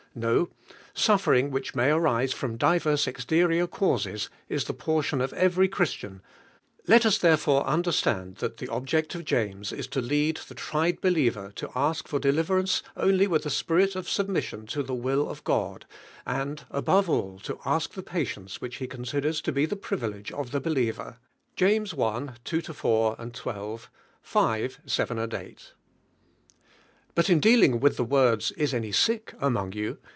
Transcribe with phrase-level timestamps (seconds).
[0.13, 0.49] No;
[0.93, 6.21] suffering which may arise from divers exterior causes is the portion of every Christian.
[6.85, 10.99] Let us therefore understand thai Ihe ab ject of James is to lead the tried
[10.99, 15.43] believer l<i ash fur deliverance only with a spirit of submission In Ihe will of
[15.47, 15.85] Hod,
[16.25, 20.49] and, above all, to ask the patience which he considers to be the privilege nf
[20.51, 21.19] the be liever
[21.57, 22.33] (.lames i.
[22.43, 23.89] 12 4, 12;
[24.25, 24.67] v.
[24.67, 25.01] T,
[25.37, 25.71] 8).
[27.13, 29.97] But in dealing with (lie words, "Is any sick among you?